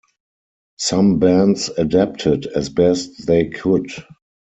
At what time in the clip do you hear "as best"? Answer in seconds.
2.47-3.27